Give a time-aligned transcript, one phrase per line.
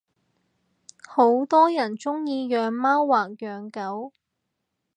[1.07, 4.11] 好多人鐘意養貓或養狗